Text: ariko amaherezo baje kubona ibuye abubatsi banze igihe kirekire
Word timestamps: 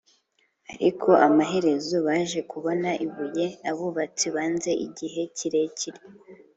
ariko 0.73 1.09
amaherezo 1.27 1.95
baje 2.07 2.39
kubona 2.51 2.89
ibuye 3.05 3.47
abubatsi 3.69 4.25
banze 4.35 4.71
igihe 4.85 5.21
kirekire 5.37 6.01